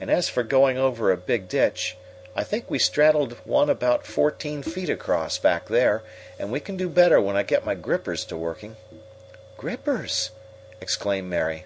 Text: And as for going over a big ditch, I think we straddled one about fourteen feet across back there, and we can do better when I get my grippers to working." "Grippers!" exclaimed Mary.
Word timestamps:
And 0.00 0.12
as 0.12 0.28
for 0.28 0.44
going 0.44 0.78
over 0.78 1.10
a 1.10 1.16
big 1.16 1.48
ditch, 1.48 1.98
I 2.36 2.44
think 2.44 2.70
we 2.70 2.78
straddled 2.78 3.32
one 3.44 3.68
about 3.68 4.06
fourteen 4.06 4.62
feet 4.62 4.88
across 4.88 5.38
back 5.38 5.66
there, 5.66 6.04
and 6.38 6.52
we 6.52 6.60
can 6.60 6.76
do 6.76 6.88
better 6.88 7.20
when 7.20 7.34
I 7.36 7.42
get 7.42 7.66
my 7.66 7.74
grippers 7.74 8.24
to 8.26 8.36
working." 8.36 8.76
"Grippers!" 9.56 10.30
exclaimed 10.80 11.28
Mary. 11.28 11.64